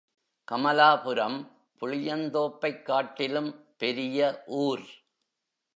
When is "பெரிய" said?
3.77-4.43